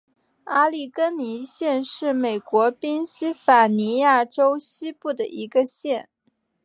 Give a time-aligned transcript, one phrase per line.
[0.45, 6.09] 阿利根尼县是美国宾夕法尼亚州西部的一个县。